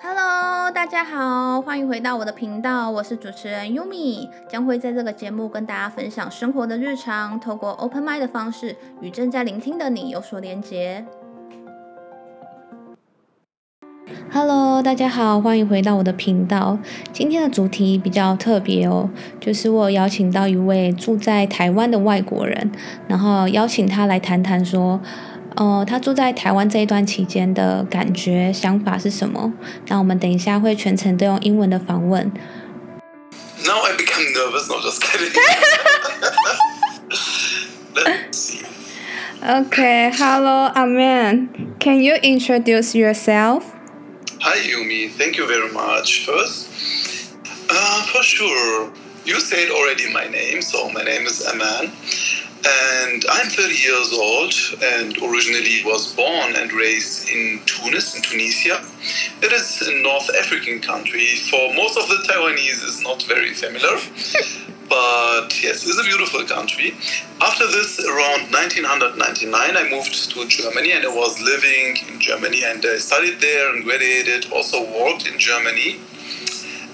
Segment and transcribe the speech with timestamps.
[0.00, 11.04] Hello，大家好，欢迎回到我的频道，我是主持人 Yumi，将会在这个节目跟大家分享生活的日常，透过 Open m i d 的方式与正在聆听的你有所连结。
[14.30, 16.78] Hello，大家好，欢迎回到我的频道。
[17.12, 19.10] 今天的主题比较特别哦，
[19.40, 22.70] 就是我邀请到一位住在台湾的外国人，
[23.08, 25.00] 然后邀请他来谈谈说。
[25.58, 29.52] 哦，他住在台湾这一段期间的感觉、想法是什么？
[29.88, 32.30] 那我们等一下会全程都用英文的访问。
[33.64, 34.68] Now I become nervous.
[34.68, 35.32] No, just kidding.
[37.92, 38.64] Let's see.
[39.42, 41.48] Okay, hello, Amen.
[41.80, 43.64] Can you introduce yourself?
[44.40, 45.10] Hi, Yumi.
[45.10, 46.24] Thank you very much.
[46.24, 46.68] First,
[47.68, 48.92] uh, for sure,
[49.24, 50.62] you said already my name.
[50.62, 51.90] So my name is Aman.
[52.66, 58.84] And I'm 30 years old and originally was born and raised in Tunis, in Tunisia.
[59.42, 61.36] It is a North African country.
[61.50, 63.98] For most of the Taiwanese, it's not very familiar.
[64.88, 66.96] but yes, it's a beautiful country.
[67.40, 72.84] After this, around 1999, I moved to Germany and I was living in Germany and
[72.84, 76.00] I studied there and graduated, also worked in Germany.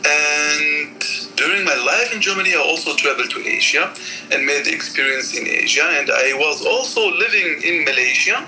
[0.05, 1.03] And
[1.37, 3.93] during my life in Germany, I also traveled to Asia
[4.31, 5.85] and made the experience in Asia.
[5.85, 8.47] And I was also living in Malaysia.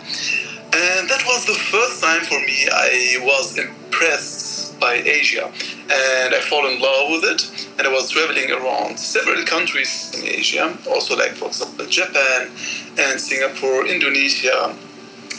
[0.72, 5.46] And that was the first time for me I was impressed by Asia.
[5.46, 7.68] And I fell in love with it.
[7.78, 12.50] And I was traveling around several countries in Asia, also like, for example, Japan
[12.98, 14.74] and Singapore, Indonesia,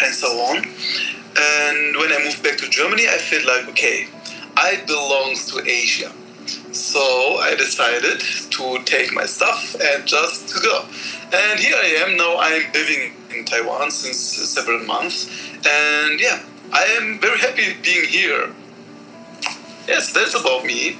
[0.03, 0.57] and so on.
[0.57, 4.07] And when I moved back to Germany, I felt like, okay,
[4.55, 6.11] I belong to Asia.
[6.71, 8.19] So I decided
[8.51, 10.85] to take my stuff and just to go.
[11.33, 12.37] And here I am now.
[12.37, 15.29] I'm living in Taiwan since several months,
[15.65, 18.53] and yeah, I am very happy being here.
[19.87, 20.97] Yes, that's about me.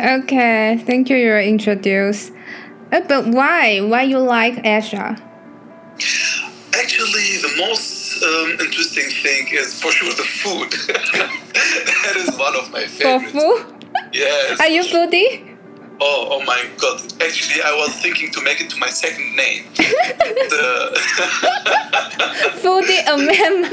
[0.00, 1.16] Okay, thank you.
[1.16, 2.32] You're introduced.
[2.90, 3.80] Uh, but why?
[3.80, 5.16] Why you like Asia?
[6.72, 10.70] Actually, the most um, interesting thing is for sure the food.
[10.86, 13.32] that is one of my favorites.
[13.32, 13.83] For food?
[14.14, 14.60] Yes.
[14.60, 15.56] Are you foodie?
[16.00, 17.02] Oh, oh my god.
[17.20, 19.64] Actually, I was thinking to make it to my second name.
[19.74, 20.92] the...
[22.62, 23.72] foodie a mem.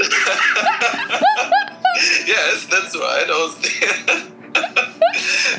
[2.26, 3.26] yes, that's right.
[3.28, 3.54] I was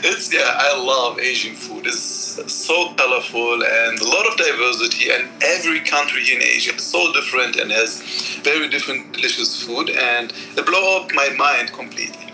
[0.06, 1.88] It's yeah, I love Asian food.
[1.88, 7.14] It's so colorful and a lot of diversity and every country in Asia is so
[7.14, 8.02] different and has
[8.44, 12.33] very different delicious food and it blow up my mind completely.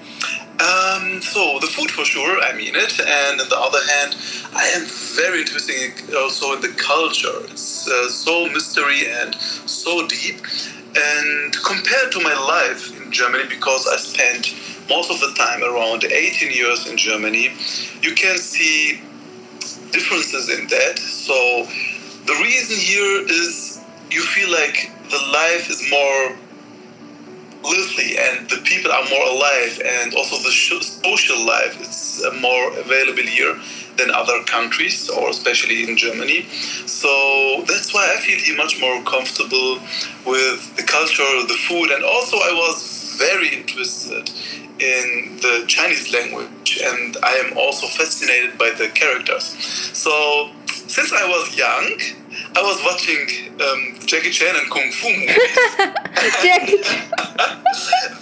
[0.59, 4.17] Um, so the food for sure, I mean it, and on the other hand,
[4.53, 7.39] I am very interested also in the culture.
[7.45, 10.41] It's uh, so mystery and so deep.
[10.97, 14.53] And compared to my life in Germany, because I spent
[14.89, 17.53] most of the time around 18 years in Germany,
[18.01, 18.99] you can see
[19.91, 20.99] differences in that.
[20.99, 21.67] So
[22.25, 23.79] the reason here is
[24.11, 26.35] you feel like the life is more
[27.63, 33.23] lively and the people are more alive and also the social life is more available
[33.23, 33.55] here
[33.97, 36.45] than other countries or especially in Germany.
[36.85, 39.79] So that's why I feel much more comfortable
[40.25, 44.31] with the culture the food and also I was very interested
[44.79, 49.43] in the Chinese language and I am also fascinated by the characters.
[49.93, 50.51] So
[50.89, 51.97] since I was young
[52.55, 55.37] I was watching um, Jackie Chan and Kung Fu movies.
[56.41, 56.77] Jackie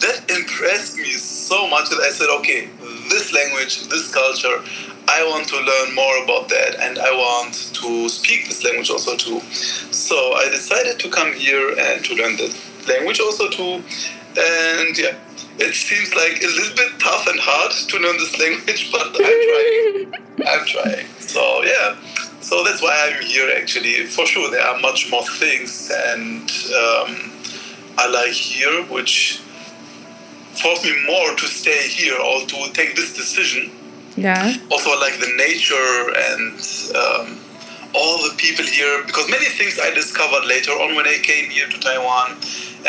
[0.03, 2.69] that impressed me so much that I said, okay,
[3.09, 4.61] this language, this culture,
[5.07, 9.15] I want to learn more about that and I want to speak this language also
[9.15, 9.39] too.
[9.91, 12.53] So I decided to come here and to learn the
[12.87, 13.83] language also too.
[14.37, 15.15] And yeah,
[15.59, 19.41] it seems like a little bit tough and hard to learn this language, but I'm
[19.47, 20.13] trying.
[20.45, 21.07] I'm trying.
[21.19, 21.95] So yeah,
[22.47, 24.05] so that's why I'm here actually.
[24.05, 26.49] For sure, there are much more things, and
[26.83, 27.09] um,
[27.97, 29.41] I like here, which
[30.61, 33.71] forced me more to stay here or to take this decision.
[34.15, 34.55] Yeah.
[34.71, 35.91] Also, I like the nature
[36.27, 36.57] and
[36.95, 37.39] um,
[37.93, 41.67] all the people here, because many things I discovered later on when I came here
[41.67, 42.31] to Taiwan,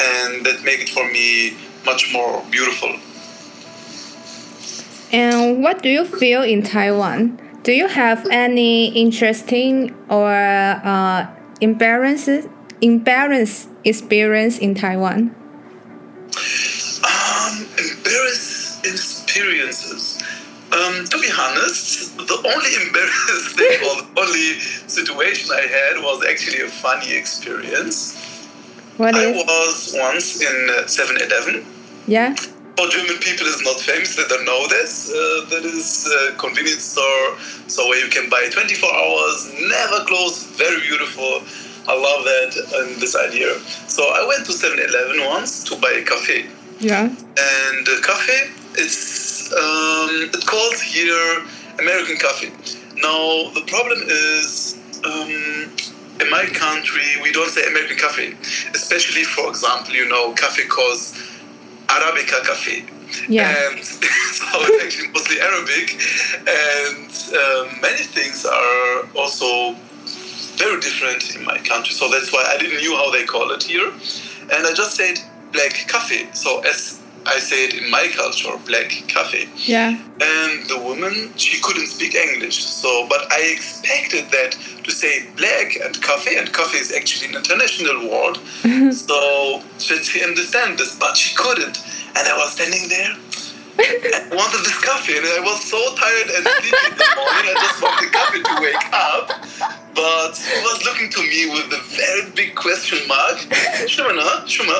[0.06, 2.94] and that make it for me much more beautiful.
[5.10, 7.47] And what do you feel in Taiwan?
[7.68, 11.26] Do you have any interesting or uh,
[11.60, 12.48] embarrassing,
[12.80, 15.36] embarrassing experience in Taiwan?
[17.04, 20.16] Um, embarrassing experiences.
[20.72, 26.62] Um, to be honest, the only embarrassing or the only situation I had was actually
[26.62, 28.16] a funny experience.
[28.96, 29.44] What I is?
[29.44, 31.66] was once in 7 Eleven
[32.06, 32.34] Yeah.
[32.78, 34.14] For German people is not famous.
[34.14, 35.10] They don't know this.
[35.10, 37.34] Uh, that is a convenience store,
[37.66, 40.44] so where you can buy 24 hours, never close.
[40.54, 41.42] Very beautiful.
[41.90, 43.58] I love that and this idea.
[43.88, 46.46] So I went to 7-Eleven once to buy a coffee.
[46.78, 47.06] Yeah.
[47.06, 51.42] And the coffee, it's um, it calls here
[51.80, 52.52] American coffee.
[53.02, 54.78] Now the problem is.
[55.04, 55.74] Um,
[56.20, 58.36] in my country, we don't say American coffee,
[58.74, 61.14] especially, for example, you know, coffee calls
[61.88, 62.84] Arabica coffee.
[63.28, 63.54] Yeah.
[63.70, 65.96] And so it's actually mostly Arabic.
[66.46, 69.74] And um, many things are also
[70.56, 71.94] very different in my country.
[71.94, 73.90] So that's why I didn't knew how they call it here.
[74.52, 75.18] And I just said
[75.52, 76.28] black coffee.
[76.32, 79.48] So as I say it in my culture, black coffee.
[79.56, 79.90] Yeah.
[80.20, 82.64] And the woman, she couldn't speak English.
[82.64, 87.36] So, but I expected that to say black and coffee, and coffee is actually an
[87.36, 88.38] international word.
[88.94, 91.78] so she understand this, but she couldn't.
[92.16, 93.14] And I was standing there.
[93.78, 97.46] Wanted this coffee, and I was so tired and sleepy in the morning.
[97.46, 99.30] I just wanted coffee to wake up.
[99.94, 103.38] But he was looking to me with a very big question mark.
[103.86, 104.78] Shumana, Shuma.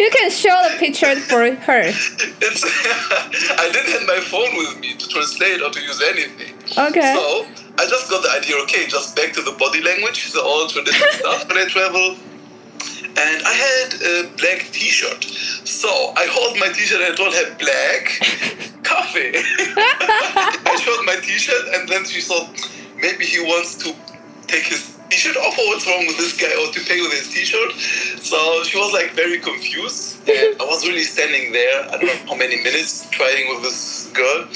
[0.00, 1.82] You can show the picture for her.
[1.84, 2.64] It's,
[3.60, 6.54] I didn't have my phone with me to translate or to use anything.
[6.78, 7.14] Okay.
[7.14, 7.46] So
[7.78, 8.56] I just got the idea.
[8.62, 12.16] Okay, just back to the body language, the old traditional stuff when I travel.
[13.14, 15.24] And I had a black T-shirt,
[15.68, 18.04] so I hold my T-shirt and I told her black
[18.82, 19.32] coffee.
[19.36, 22.48] I showed my T-shirt, and then she thought
[22.96, 23.94] maybe he wants to
[24.46, 27.28] take his T-shirt off, or what's wrong with this guy, or to pay with his
[27.28, 27.72] T-shirt.
[28.22, 31.84] So she was like very confused, and I was really standing there.
[31.92, 34.48] I don't know how many minutes trying with this girl.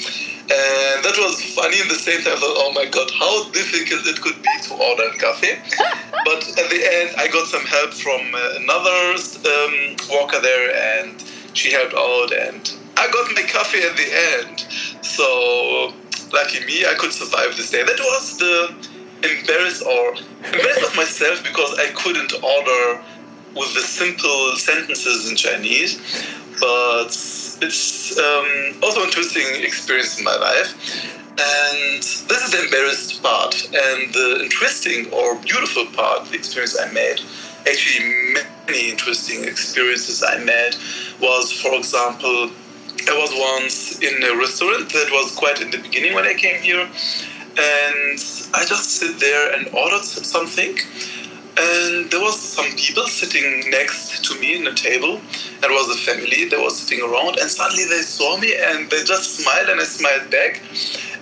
[0.49, 2.33] And that was funny in the same time.
[2.33, 5.59] I thought, oh my god, how difficult it could be to order a coffee.
[6.23, 9.75] but at the end, I got some help from uh, another um,
[10.07, 11.21] worker there, and
[11.51, 12.63] she helped out, and
[12.95, 14.07] I got my coffee at the
[14.39, 14.59] end.
[15.03, 15.93] So
[16.31, 17.83] lucky me, I could survive this day.
[17.83, 18.73] That was the
[19.27, 20.15] embarrassed or
[20.47, 23.03] embarrassed of myself because I couldn't order
[23.55, 25.99] with the simple sentences in Chinese.
[26.59, 27.07] But
[27.61, 30.73] it's um, also an interesting experience in my life.
[31.39, 33.53] And this is the embarrassed part.
[33.65, 37.21] And the interesting or beautiful part, the experience I made,
[37.69, 40.75] actually many interesting experiences I made,
[41.21, 42.49] was, for example,
[43.09, 46.61] I was once in a restaurant that was quite in the beginning when I came
[46.61, 46.89] here.
[47.59, 48.19] And
[48.53, 50.77] I just sit there and ordered something
[51.59, 55.19] and there was some people sitting next to me in a table.
[55.61, 56.45] There was a family.
[56.45, 59.83] They were sitting around, and suddenly they saw me, and they just smiled, and I
[59.85, 60.61] smiled back.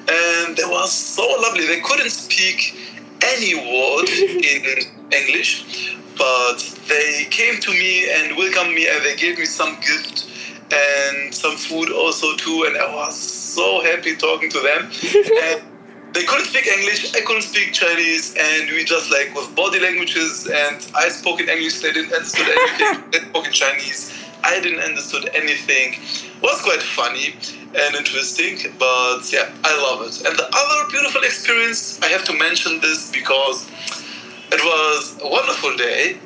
[0.09, 1.65] And they were so lovely.
[1.65, 2.77] They couldn't speak
[3.21, 6.57] any word in English, but
[6.88, 10.29] they came to me and welcomed me, and they gave me some gift
[10.71, 12.65] and some food also too.
[12.67, 15.71] And I was so happy talking to them.
[16.15, 20.47] they couldn't speak English, I couldn't speak Chinese, and we just like with body languages.
[20.47, 23.03] And I spoke in English, they didn't understand anything.
[23.12, 26.00] they spoke in Chinese, I didn't understand anything.
[26.38, 27.35] It was quite funny
[27.75, 30.25] and interesting, but yeah, I love it.
[30.25, 33.69] And the other beautiful experience, I have to mention this because
[34.53, 36.17] it was a wonderful day.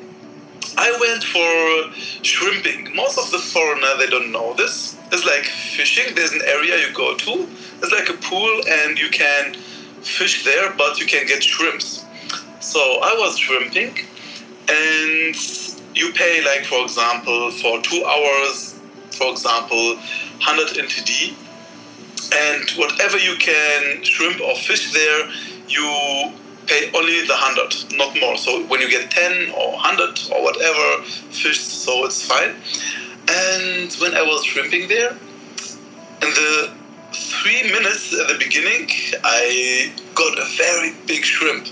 [0.78, 2.94] I went for shrimping.
[2.94, 4.96] Most of the foreigner they don't know this.
[5.10, 6.14] It's like fishing.
[6.14, 7.48] There's an area you go to.
[7.82, 9.56] It's like a pool, and you can
[10.02, 12.04] fish there, but you can get shrimps.
[12.60, 13.96] So I was shrimping,
[14.68, 15.34] and
[15.94, 18.78] you pay like for example for two hours,
[19.12, 21.34] for example, 100 NTD,
[22.32, 25.30] and whatever you can shrimp or fish there,
[25.68, 26.32] you
[26.66, 28.36] pay only the 100, not more.
[28.36, 32.54] So when you get 10 or 100 or whatever fish, so it's fine.
[33.28, 35.16] And when I was shrimping there,
[36.22, 36.70] in the
[37.40, 38.88] three minutes at the beginning,
[39.24, 41.66] I got a very big shrimp.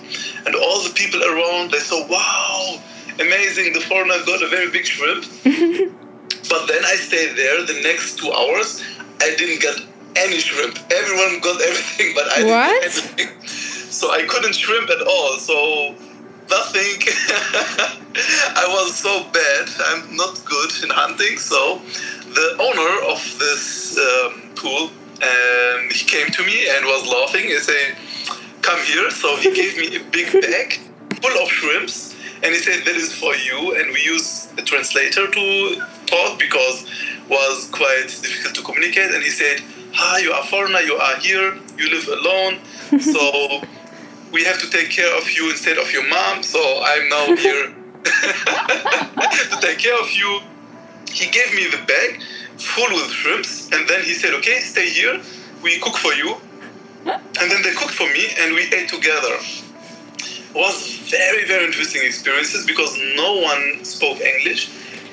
[0.46, 2.80] And all the people around, they saw, wow,
[3.20, 5.24] amazing, the foreigner got a very big shrimp.
[5.44, 8.82] but then I stayed there the next two hours.
[9.20, 9.76] I didn't get
[10.16, 10.78] any shrimp.
[10.90, 12.82] Everyone got everything, but I What?
[12.82, 13.48] didn't get anything.
[13.90, 15.38] So I couldn't shrimp at all.
[15.38, 15.94] So
[16.48, 16.96] nothing.
[18.56, 19.68] I was so bad.
[19.86, 21.36] I'm not good in hunting.
[21.38, 21.80] So
[22.32, 24.90] the owner of this um, pool,
[25.22, 27.44] and he came to me and was laughing.
[27.46, 27.96] He said,
[28.62, 30.80] "Come here." So he gave me a big bag
[31.22, 35.26] full of shrimps, and he said, "That is for you." And we use a translator
[35.26, 39.10] to talk because it was quite difficult to communicate.
[39.14, 39.60] And he said,
[39.94, 40.80] "Hi, you are foreigner.
[40.80, 41.56] You are here.
[41.78, 42.60] You live alone.
[43.00, 43.62] So."
[44.32, 47.74] we have to take care of you instead of your mom, so I'm now here
[48.04, 50.40] to take care of you.
[51.10, 52.20] he gave me the bag
[52.58, 55.20] full with shrimps, and then he said, "Okay, stay here.
[55.62, 56.36] We cook for you."
[57.06, 59.34] And then they cooked for me, and we ate together.
[60.50, 60.76] It was
[61.10, 64.68] very very interesting experiences because no one spoke English,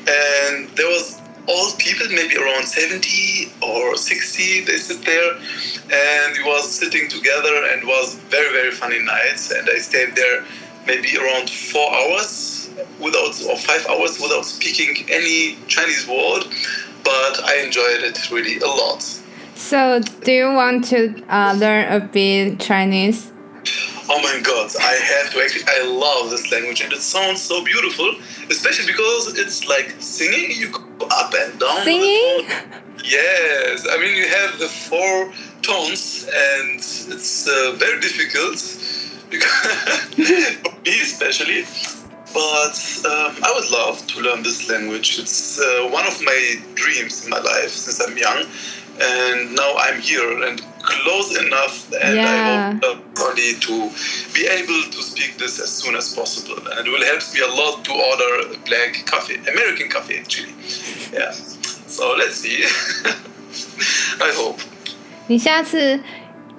[0.07, 5.33] and there was old people, maybe around 70 or 60, they sit there
[5.91, 9.51] and we was sitting together and was very, very funny nights.
[9.51, 10.45] And I stayed there
[10.87, 16.45] maybe around four hours without, or five hours without speaking any Chinese word,
[17.05, 19.01] but I enjoyed it really a lot.
[19.55, 23.31] So, do you want to uh, learn a bit Chinese?
[24.07, 25.63] Oh my god, I have to actually.
[25.67, 28.13] I love this language and it sounds so beautiful,
[28.51, 30.51] especially because it's like singing.
[30.51, 31.83] You go up and down.
[31.83, 32.47] Singing?
[33.03, 35.31] Yes, I mean you have the four
[35.61, 38.57] tones and it's uh, very difficult
[39.29, 40.05] because
[40.63, 41.65] for me especially.
[42.34, 42.76] But
[43.10, 45.18] um, I would love to learn this language.
[45.18, 48.44] It's uh, one of my dreams in my life since I'm young,
[49.00, 52.30] and now I'm here and close enough, and Yeah.
[52.30, 53.90] I hope uh, only to
[54.32, 56.56] be able to speak this as soon as possible.
[56.72, 60.54] And it will help me a lot to order black coffee, American coffee actually.
[61.12, 61.32] Yeah.
[61.32, 62.64] So let's see.
[64.22, 64.60] I hope.
[65.26, 66.00] 你下次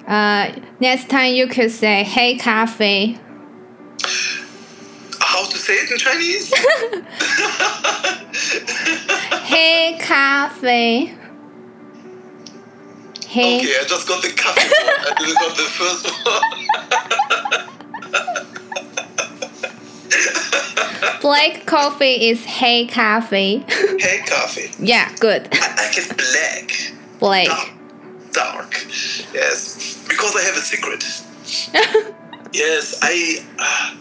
[0.06, 3.16] 呃，next time you could say 黑咖啡。
[5.37, 6.51] how to say it in Chinese?
[9.43, 11.13] hey, coffee.
[13.27, 13.59] Hey.
[13.59, 14.95] Okay, I just got the coffee one.
[14.99, 16.41] I didn't got the first one.
[21.21, 23.63] black coffee is hey coffee.
[23.67, 24.71] hey coffee.
[24.79, 25.47] Yeah, good.
[25.51, 26.93] I like it black.
[27.19, 27.47] Black.
[27.47, 27.69] Dark.
[28.31, 28.73] Dark.
[29.33, 31.03] Yes, because I have a secret.
[32.53, 33.45] yes, I.
[33.59, 33.93] Uh,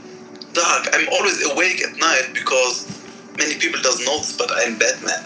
[0.56, 0.88] dark.
[0.92, 2.88] I'm always awake at night because
[3.38, 5.22] many people doesn't know this, but I'm Batman.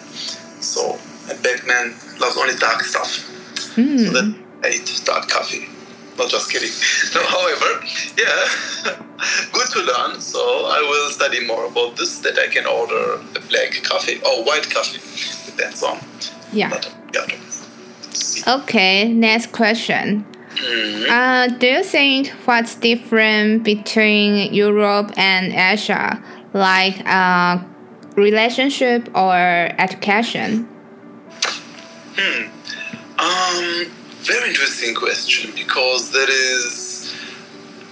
[0.61, 0.99] So,
[1.31, 3.09] and Batman loves only dark stuff.
[3.09, 4.13] So hmm.
[4.13, 5.69] then I eat dark coffee.
[6.19, 6.71] Not just kidding.
[7.15, 7.71] No, however,
[8.19, 8.43] yeah,
[9.53, 10.21] good to learn.
[10.21, 12.19] So I will study more about this.
[12.21, 15.01] That I can order a black coffee or white coffee.
[15.51, 15.99] Depends on.
[16.53, 16.71] yeah.
[16.71, 17.27] But yeah.
[18.47, 20.25] Okay, next question.
[20.63, 27.59] Uh, do you think what's different between Europe and Asia, like uh,
[28.17, 29.35] relationship or
[29.79, 30.69] education?
[32.17, 32.49] Hmm.
[33.19, 33.87] Um,
[34.23, 37.15] very interesting question because there is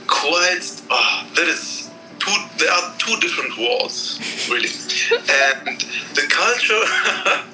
[0.06, 4.20] quite uh, there is two there are two different worlds
[4.50, 4.68] really,
[5.10, 5.80] and
[6.14, 7.44] the culture.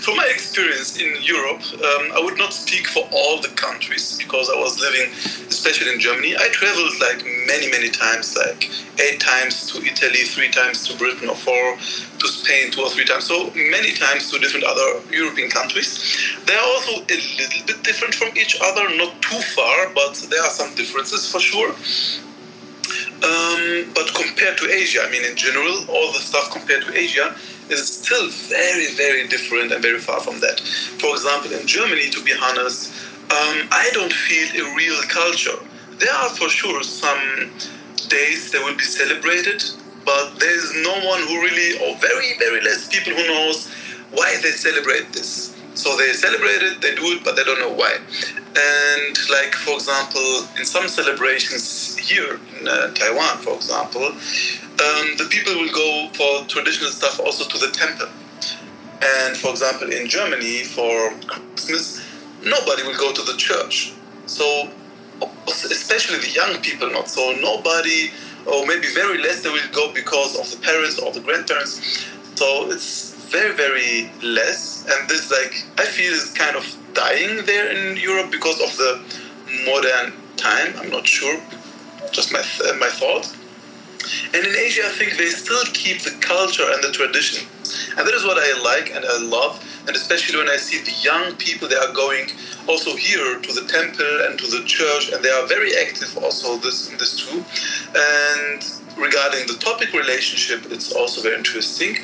[0.00, 4.48] From my experience in Europe, um, I would not speak for all the countries because
[4.48, 5.12] I was living,
[5.48, 6.34] especially in Germany.
[6.38, 11.28] I traveled like many, many times, like eight times to Italy, three times to Britain,
[11.28, 13.24] or four to Spain, two or three times.
[13.24, 16.00] So many times to different other European countries.
[16.46, 20.42] They are also a little bit different from each other, not too far, but there
[20.42, 21.76] are some differences for sure.
[23.20, 27.36] Um, but compared to Asia, I mean, in general, all the stuff compared to Asia
[27.72, 30.60] is still very, very different and very far from that.
[30.60, 32.92] For example, in Germany, to be honest,
[33.30, 35.58] um, I don't feel a real culture.
[35.98, 37.50] There are for sure some
[38.08, 39.62] days that will be celebrated,
[40.04, 43.70] but there is no one who really, or very, very less people who knows
[44.10, 45.56] why they celebrate this.
[45.74, 47.96] So they celebrate it, they do it, but they don't know why.
[47.96, 54.12] And like for example, in some celebrations here in uh, Taiwan, for example,
[54.80, 58.08] um, the people will go for traditional stuff also to the temple.
[59.02, 62.04] And for example, in Germany for Christmas,
[62.42, 63.92] nobody will go to the church.
[64.26, 64.70] So
[65.46, 67.08] especially the young people not.
[67.08, 68.10] So nobody
[68.46, 72.06] or maybe very less they will go because of the parents or the grandparents.
[72.36, 74.86] So it's very very less.
[74.88, 79.00] And this like i feel is kind of dying there in europe because of the
[79.66, 80.74] modern time.
[80.78, 81.38] I'm not sure.
[82.12, 83.34] Just my th- my thought
[84.34, 87.46] and in asia i think they still keep the culture and the tradition.
[87.96, 89.54] And that is what i like and i love.
[89.86, 92.26] And especially when i see the young people they are going
[92.68, 96.56] also here to the temple and to the church and they are very active also
[96.56, 97.44] this in this too.
[97.94, 98.60] And
[98.96, 101.96] regarding the topic relationship it's also very interesting.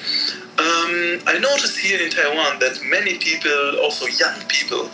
[0.58, 4.88] Um, i noticed here in taiwan that many people also young people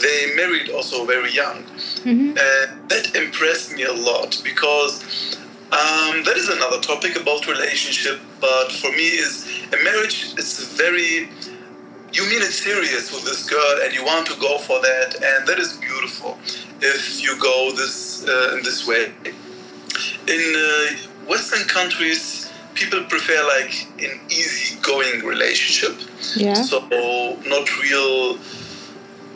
[0.00, 1.64] they married also very young.
[2.38, 5.37] And that impressed me a lot because
[5.70, 11.28] um, that is another topic about relationship but for me is a marriage is very
[12.12, 15.46] you mean it serious with this girl and you want to go for that and
[15.46, 16.38] that is beautiful.
[16.80, 19.12] If you go this uh, in this way.
[20.26, 26.08] In uh, western countries people prefer like an easy going relationship.
[26.36, 26.54] Yeah.
[26.54, 26.80] So
[27.46, 28.38] not real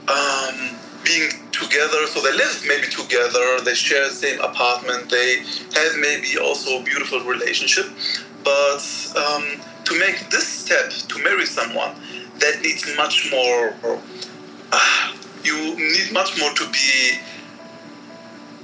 [0.08, 2.06] um, being together.
[2.06, 3.60] So they live maybe together.
[3.64, 5.10] They share the same apartment.
[5.10, 5.38] They
[5.74, 7.86] have maybe also a beautiful relationship.
[8.44, 8.82] But
[9.16, 11.94] um, to make this step to marry someone,
[12.38, 13.74] that needs much more.
[14.72, 15.12] Uh,
[15.44, 17.18] you need much more to be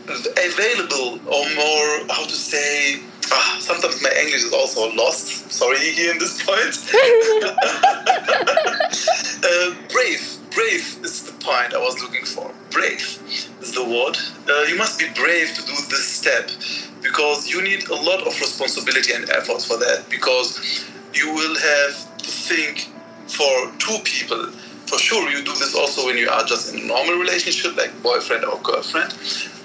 [0.08, 2.98] available or more how to say
[3.30, 6.74] ah, sometimes my english is also lost sorry here in this point
[9.44, 12.52] uh, brave brave is i was looking for?
[12.70, 13.00] Brave
[13.60, 14.16] is the word.
[14.48, 16.50] Uh, you must be brave to do this step
[17.02, 22.18] because you need a lot of responsibility and effort for that because you will have
[22.18, 22.88] to think
[23.26, 24.50] for two people.
[24.86, 27.92] For sure you do this also when you are just in a normal relationship like
[28.02, 29.12] boyfriend or girlfriend.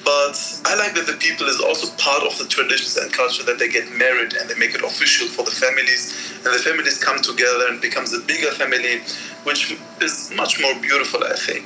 [0.04, 0.36] But
[0.66, 3.70] i like that the people is also part of the traditions and culture that they
[3.70, 6.34] get married and they make it official for the families.
[6.44, 9.02] And the families come together and becomes a bigger family
[9.44, 11.66] which is much more beautiful i think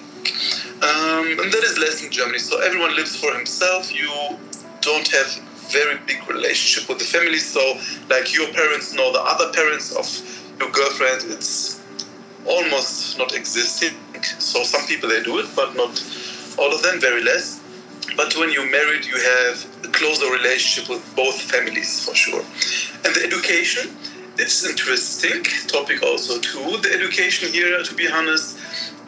[0.84, 4.10] um, and that is less in germany so everyone lives for himself you
[4.82, 5.28] don't have
[5.72, 7.78] very big relationship with the family so
[8.10, 10.08] like your parents know the other parents of
[10.60, 11.78] your girlfriend it's
[12.48, 13.92] almost not existing.
[14.40, 16.04] So some people they do it, but not
[16.58, 17.62] all of them, very less.
[18.16, 22.42] But when you're married, you have a closer relationship with both families for sure.
[23.06, 23.96] And the education,
[24.38, 26.78] it's interesting topic also too.
[26.82, 28.58] The education here, to be honest,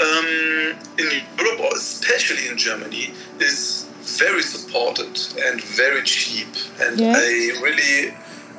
[0.02, 6.48] um, in Europe or especially in Germany, is very supported and very cheap.
[6.82, 7.14] And Yeah.
[7.16, 8.10] I really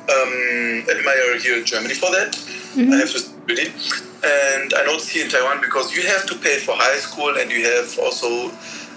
[0.09, 2.37] um, admire here in Germany for that.
[2.77, 3.67] I have to really.
[4.23, 7.51] And I notice here in Taiwan because you have to pay for high school and
[7.51, 8.51] you have also,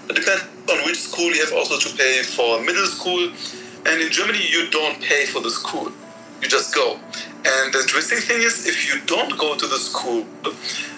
[0.07, 3.31] it depends on which school, you have also to pay for middle school.
[3.87, 5.91] And in Germany, you don't pay for the school,
[6.41, 6.99] you just go.
[7.45, 10.25] And the interesting thing is, if you don't go to the school,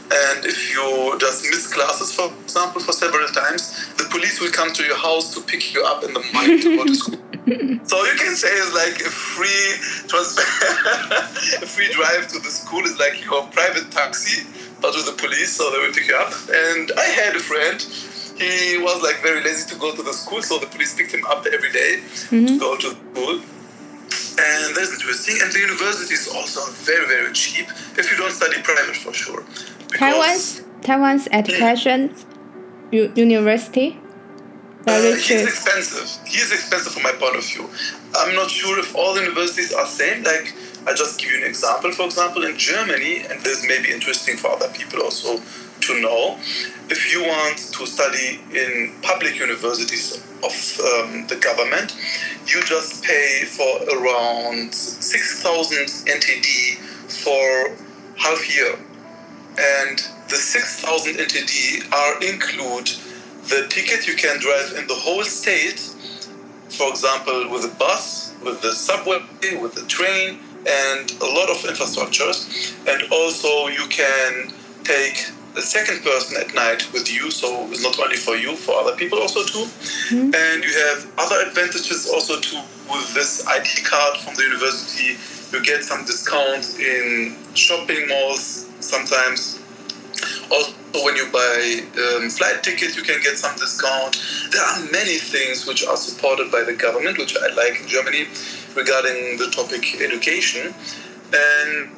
[0.10, 4.72] and if you just miss classes, for example, for several times, the police will come
[4.74, 7.20] to your house to pick you up in the morning to go to school.
[7.88, 9.80] So you can say it's like a free
[10.10, 10.44] transfer,
[11.64, 14.46] a free drive to the school is like your private taxi,
[14.82, 16.34] but with the police, so they will pick you up.
[16.52, 17.80] And I had a friend.
[18.38, 21.26] He was like very lazy to go to the school, so the police picked him
[21.26, 22.58] up every day to mm-hmm.
[22.58, 23.40] go to school.
[24.40, 25.40] And that's interesting.
[25.42, 29.44] And the university is also very, very cheap if you don't study private for sure.
[29.94, 32.14] Taiwan's Taiwan's education
[32.92, 34.00] u- university
[34.88, 35.40] Uh, very he's cheap.
[35.48, 36.08] expensive.
[36.26, 37.70] He's expensive from my point of view.
[38.16, 40.24] I'm not sure if all universities are same.
[40.24, 40.54] Like
[40.88, 41.92] I just give you an example.
[41.92, 45.42] For example, in Germany, and this may be interesting for other people also
[45.88, 46.38] to know,
[46.90, 50.56] if you want to study in public universities of
[50.90, 51.96] um, the government,
[52.52, 55.86] you just pay for around six thousand
[56.18, 56.78] NTD
[57.26, 57.76] for
[58.16, 58.72] half year
[59.58, 62.92] and the 6000 NTD are include
[63.50, 65.80] the ticket you can drive in the whole state
[66.70, 69.20] for example with a bus with the subway
[69.62, 72.76] with the train and a lot of infrastructures.
[72.88, 74.52] And also you can
[74.84, 78.76] take a second person at night with you so it's not only for you for
[78.76, 79.66] other people also too.
[80.10, 80.32] Hmm.
[80.36, 85.16] And you have other advantages also too with this id card from the university
[85.52, 89.60] you get some discount in shopping malls sometimes.
[90.52, 94.18] Also when you buy um, flight tickets you can get some discount.
[94.52, 98.28] There are many things which are supported by the government which i like in germany
[98.76, 100.74] regarding the topic education.
[101.28, 101.90] And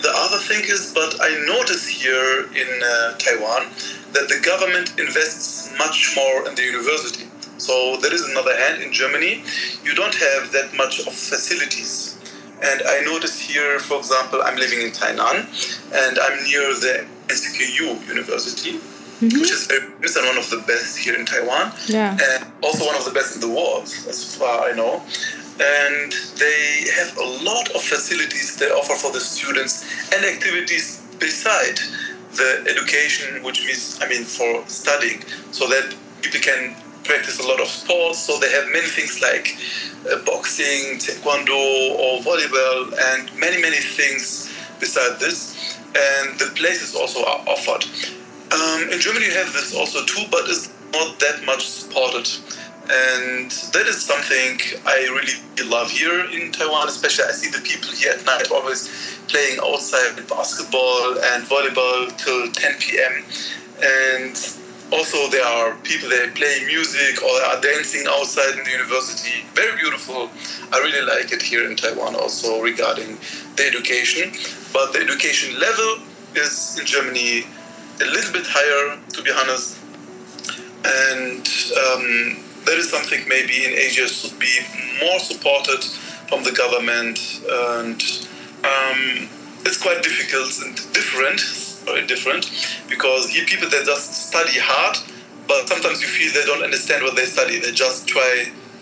[0.00, 3.68] the other thing is but i notice here in uh, taiwan
[4.12, 7.26] that the government invests much more in the university.
[7.58, 9.44] So there is another hand in germany.
[9.84, 12.19] You don't have that much of facilities
[12.62, 15.46] and I notice here, for example, I'm living in Tainan,
[15.92, 19.40] and I'm near the NCKU University, mm-hmm.
[19.40, 22.16] which is very and one of the best here in Taiwan, Yeah.
[22.20, 25.02] and also one of the best in the world, as far I know.
[25.60, 31.78] And they have a lot of facilities they offer for the students and activities beside
[32.32, 37.60] the education, which means, I mean, for studying, so that people can practice a lot
[37.60, 38.18] of sports.
[38.18, 39.56] So they have many things like
[40.10, 45.78] uh, boxing, taekwondo, or volleyball, and many, many things beside this.
[45.88, 47.84] And the places also are offered.
[48.52, 52.28] Um, in Germany, you have this also too, but it's not that much supported.
[52.92, 57.90] And that is something I really love here in Taiwan, especially I see the people
[57.90, 58.88] here at night always
[59.28, 63.24] playing outside with basketball and volleyball till 10 p.m.
[63.80, 64.34] And
[64.92, 69.44] also there are people that play music or are dancing outside in the university.
[69.54, 70.30] Very beautiful.
[70.72, 73.18] I really like it here in Taiwan also regarding
[73.56, 74.32] the education.
[74.72, 75.98] But the education level
[76.34, 77.44] is in Germany
[78.00, 79.78] a little bit higher, to be honest,
[80.84, 84.58] and um, that is something maybe in Asia should be
[85.00, 85.84] more supported
[86.28, 88.00] from the government, and
[88.64, 89.28] um,
[89.66, 91.40] it's quite difficult and different,
[91.90, 92.50] very different,
[92.88, 94.96] because here people they just study hard,
[95.46, 97.58] but sometimes you feel they don't understand what they study.
[97.58, 98.32] They just try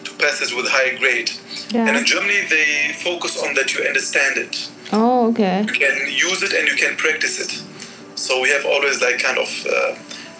[0.04, 1.30] to pass it with a high grade.
[1.70, 1.86] Yeah.
[1.88, 5.60] And in Germany, they focus on that you understand it Oh, okay.
[5.66, 7.52] you can use it and you can practice it.
[8.18, 9.94] So we have always like kind of uh,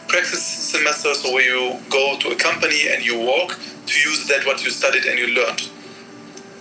[0.09, 4.47] practice semester, so where you go to a company and you work to use that
[4.47, 5.63] what you studied and you learned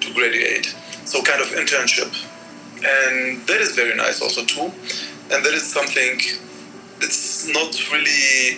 [0.01, 0.75] to graduate.
[1.05, 2.11] So kind of internship,
[2.75, 4.71] and that is very nice also too.
[5.31, 6.19] And that is something
[7.01, 8.57] it's not really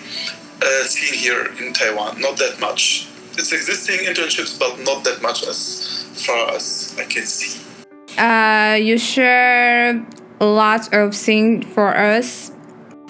[0.62, 3.08] uh, seen here in Taiwan, not that much.
[3.34, 7.62] It's existing internships, but not that much as far as I can see.
[8.17, 10.05] Uh, you share
[10.39, 12.51] a lot of things for us.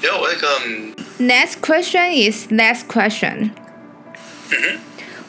[0.01, 0.95] Yeah, welcome.
[1.19, 3.55] Next question is next question.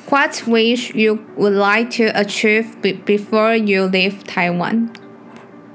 [0.08, 4.92] What wish you would like to achieve be- before you leave Taiwan?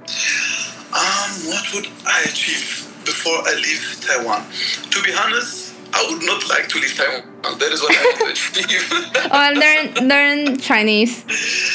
[0.95, 4.45] Um, what would I achieve before I leave Taiwan?
[4.91, 7.59] To be honest, I would not like to leave Taiwan.
[7.59, 8.85] That is what I want to achieve.
[9.35, 11.23] Or learn learn Chinese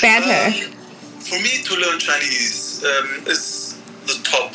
[0.00, 0.56] better.
[0.56, 0.72] Um,
[1.20, 4.54] for me to learn Chinese um, is the top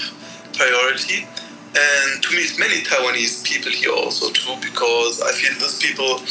[0.53, 1.27] priority,
[1.77, 6.25] and to meet many Taiwanese people here also too, because I feel those people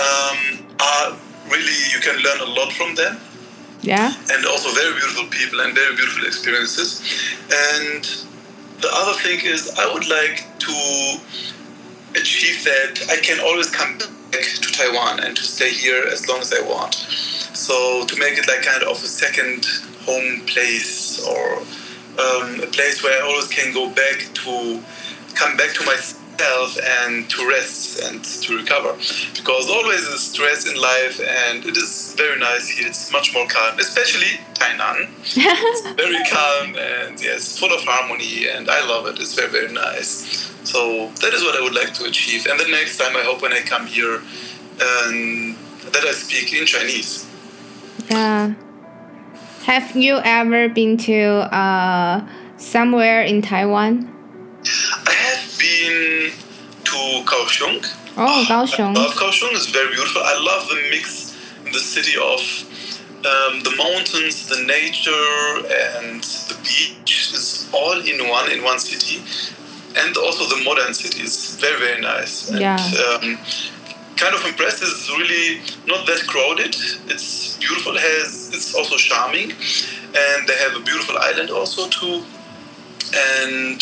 [0.00, 1.12] um, are
[1.52, 3.20] really you can learn a lot from them
[3.82, 4.12] Yeah.
[4.32, 7.00] and also very beautiful people and very beautiful experiences.
[7.52, 8.02] And
[8.80, 11.18] the other thing is, I would like to
[12.18, 16.40] achieve that I can always come back to Taiwan and to stay here as long
[16.40, 16.94] as I want.
[16.94, 19.66] So to make it like kind of a second
[20.04, 21.58] home place or
[22.18, 24.82] um, a place where I always can go back to
[25.34, 25.84] come back to
[26.36, 28.92] myself and to rest and to recover.
[29.34, 33.46] Because always is stress in life and it is very nice here it's much more
[33.46, 35.08] calm especially Tainan.
[35.36, 39.72] It's very calm and yes full of harmony and I love it it's very very
[39.72, 40.52] nice.
[40.64, 42.46] So that is what I would like to achieve.
[42.46, 45.56] And the next time I hope when I come here um,
[45.92, 47.26] that I speak in Chinese.
[48.10, 48.54] Yeah.
[49.62, 51.18] Have you ever been to
[51.54, 54.15] uh somewhere in Taiwan?
[57.26, 57.78] Kaohsiung
[58.18, 58.96] Oh, Kaohsiung.
[58.96, 59.52] I love Kaohsiung.
[59.52, 60.22] It's very beautiful.
[60.24, 61.36] I love the mix
[61.66, 62.40] in the city of
[63.30, 65.28] um, the mountains, the nature,
[65.68, 69.20] and the beach is all in one in one city,
[70.00, 72.48] and also the modern city is very very nice.
[72.48, 72.76] And, Yeah.
[72.76, 73.38] Um,
[74.16, 74.80] kind of impressed.
[74.82, 76.74] It's really not that crowded.
[77.12, 77.92] It's beautiful.
[77.96, 82.22] It has it's also charming, and they have a beautiful island also too.
[83.14, 83.80] And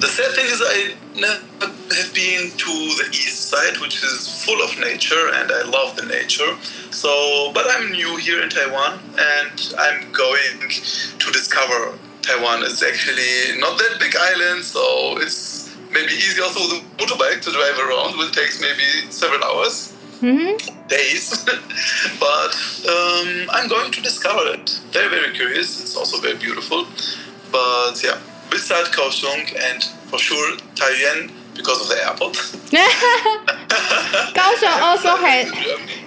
[0.00, 4.62] the sad thing is, I never have been to the east side, which is full
[4.62, 6.56] of nature, and I love the nature.
[6.90, 10.70] So, but I'm new here in Taiwan, and I'm going
[11.18, 12.62] to discover Taiwan.
[12.62, 17.50] It's actually not that big island, so it's maybe easy also with a motorbike to
[17.52, 18.16] drive around.
[18.18, 20.86] Will takes maybe several hours Mm-hmm.
[20.88, 21.44] days,
[22.20, 22.52] but
[22.86, 24.78] um, I'm going to discover it.
[24.90, 25.80] Very, very curious.
[25.80, 26.84] It's also very beautiful.
[27.50, 28.18] But yeah,
[28.50, 32.34] beside Kaohsiung and for sure Taoyuan because of the airport.
[34.34, 35.50] Kaohsiung also has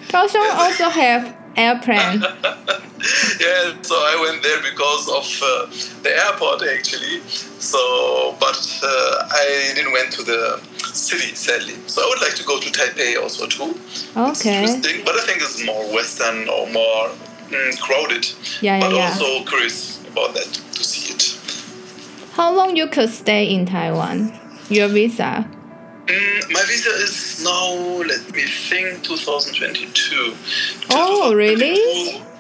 [0.08, 2.22] Kaohsiung also have airplane.
[3.40, 5.66] yeah, so I went there because of uh,
[6.04, 7.20] the airport actually.
[7.60, 10.60] So, but uh, I didn't went to the
[10.94, 11.74] city sadly.
[11.88, 13.76] So I would like to go to Taipei also too.
[13.76, 14.62] It's Okay.
[14.62, 17.10] interesting, but I think it's more Western or more
[17.50, 18.26] mm, crowded.
[18.62, 19.10] Yeah, yeah, but yeah.
[19.10, 21.33] also curious about that to see it.
[22.34, 24.34] How long you could stay in Taiwan?
[24.68, 25.48] Your visa?
[26.08, 30.34] Mm, my visa is now, let me think, 2022.
[30.90, 31.76] Oh, really?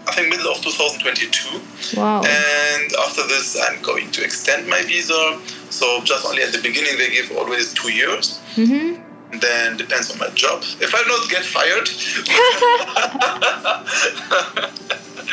[0.07, 1.61] I think middle of 2022.
[1.95, 2.23] Wow.
[2.23, 5.39] And after this, I'm going to extend my visa.
[5.69, 8.39] So just only at the beginning, they give always two years.
[8.55, 8.99] Mm-hmm.
[9.37, 10.63] Then depends on my job.
[10.81, 11.87] If I not get fired,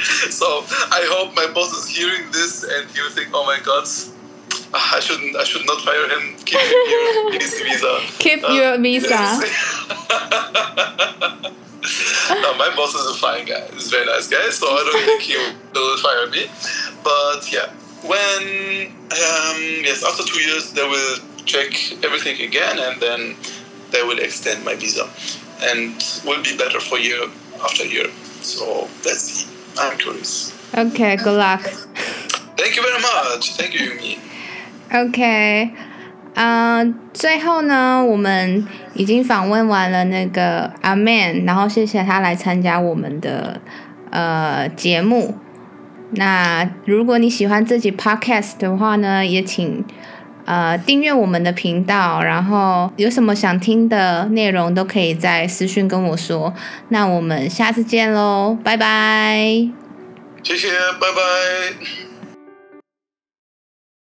[0.31, 3.87] so I hope my boss is hearing this and he will think, "Oh my God,
[4.75, 6.37] I shouldn't, I should not fire him.
[6.45, 7.31] Keep him here.
[7.33, 9.09] He needs visa." Keep Uh, your visa.
[12.43, 13.63] no, my boss is a fine guy.
[13.73, 15.37] He's a very nice guy, so I don't think he
[15.75, 16.47] will fire me.
[17.03, 17.69] But yeah,
[18.07, 21.73] when um, yes, after two years, they will check
[22.05, 23.37] everything again, and then
[23.91, 25.09] they will extend my visa,
[25.63, 25.95] and
[26.25, 27.23] will be better for year
[27.63, 28.07] after year.
[28.43, 29.47] So let's see.
[29.79, 30.53] I'm curious.
[30.77, 31.63] Okay, good luck.
[32.57, 33.53] Thank you very much.
[33.57, 34.19] Thank you, Yumi.
[34.93, 35.71] Okay.
[36.35, 43.61] 啊、最后呢，我们已经访问完了那个阿 Man，然后谢谢他来参加我们的
[44.11, 45.35] 呃节目。
[46.13, 49.85] 那如果你喜欢自己 Podcast 的话呢，也请
[50.45, 56.55] 呃订阅我们的频道，然后有什么想听的内容都可以在私讯跟我说。
[56.89, 59.69] 那我们下次见喽，拜拜。
[60.43, 62.10] 谢谢，拜拜。